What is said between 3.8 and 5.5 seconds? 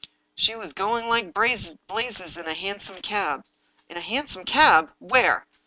"In a hansom cab? Where?"